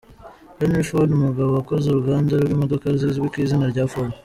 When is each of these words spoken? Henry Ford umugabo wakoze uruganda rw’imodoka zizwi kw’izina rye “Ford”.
Henry 0.59 0.83
Ford 0.89 1.09
umugabo 1.13 1.49
wakoze 1.57 1.85
uruganda 1.87 2.33
rw’imodoka 2.43 2.85
zizwi 2.99 3.27
kw’izina 3.31 3.65
rye 3.73 3.83
“Ford”. 3.93 4.11